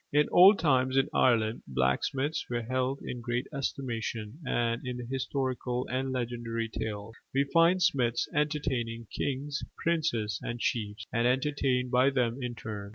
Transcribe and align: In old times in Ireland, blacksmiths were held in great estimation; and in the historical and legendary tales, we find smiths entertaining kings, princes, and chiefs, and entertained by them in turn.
In 0.11 0.27
old 0.31 0.57
times 0.57 0.97
in 0.97 1.09
Ireland, 1.13 1.61
blacksmiths 1.67 2.49
were 2.49 2.63
held 2.63 3.03
in 3.03 3.21
great 3.21 3.45
estimation; 3.53 4.39
and 4.43 4.81
in 4.83 4.97
the 4.97 5.05
historical 5.05 5.87
and 5.91 6.11
legendary 6.11 6.69
tales, 6.69 7.15
we 7.35 7.43
find 7.53 7.83
smiths 7.83 8.27
entertaining 8.33 9.05
kings, 9.15 9.63
princes, 9.77 10.39
and 10.41 10.59
chiefs, 10.59 11.05
and 11.13 11.27
entertained 11.27 11.91
by 11.91 12.09
them 12.09 12.41
in 12.41 12.55
turn. 12.55 12.89